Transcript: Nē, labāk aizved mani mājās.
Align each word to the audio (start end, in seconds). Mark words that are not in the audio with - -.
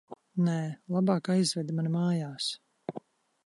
Nē, 0.45 0.55
labāk 0.95 1.29
aizved 1.35 1.71
mani 1.81 1.95
mājās. 1.99 2.51